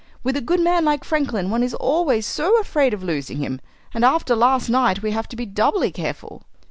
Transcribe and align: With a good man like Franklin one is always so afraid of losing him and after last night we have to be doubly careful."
With 0.23 0.35
a 0.35 0.41
good 0.41 0.59
man 0.59 0.83
like 0.83 1.03
Franklin 1.03 1.51
one 1.51 1.61
is 1.61 1.75
always 1.75 2.25
so 2.25 2.59
afraid 2.59 2.91
of 2.91 3.03
losing 3.03 3.37
him 3.37 3.61
and 3.93 4.03
after 4.03 4.35
last 4.35 4.67
night 4.67 5.03
we 5.03 5.11
have 5.11 5.27
to 5.29 5.35
be 5.35 5.45
doubly 5.45 5.91
careful." 5.91 6.41